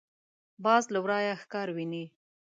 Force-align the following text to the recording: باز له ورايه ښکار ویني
باز 0.63 0.83
له 0.93 0.99
ورايه 1.03 1.33
ښکار 1.41 1.67
ویني 1.75 2.05